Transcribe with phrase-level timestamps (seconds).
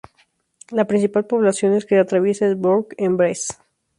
[0.71, 3.57] La principal poblaciones que atraviesa es Bourg-en-Bresse.